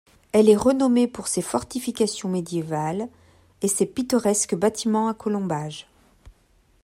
[0.31, 3.07] Elle est renommée pour ses fortifications médiévales
[3.61, 5.87] et ses pittoresques bâtiments à colombage.